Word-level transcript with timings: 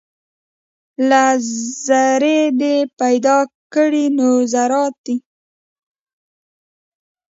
له 1.09 1.23
ذرې 1.85 2.41
دې 2.61 2.75
پیدا 2.99 3.37
کړي 3.73 4.05
نور 4.17 4.39
ذرات 4.53 4.95
دي 5.05 5.17